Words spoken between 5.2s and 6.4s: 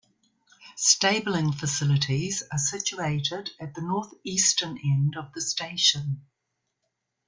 the station.